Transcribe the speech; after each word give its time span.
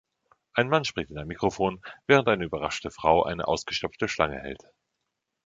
Ein 0.55 0.67
Mann 0.67 0.83
spricht 0.83 1.11
in 1.11 1.19
ein 1.19 1.27
Mikrofon, 1.27 1.79
während 2.07 2.27
eine 2.27 2.45
überraschte 2.45 2.89
Frau 2.89 3.21
eine 3.21 3.47
ausgestopfte 3.47 4.07
Schlange 4.07 4.39
hält. 4.39 4.63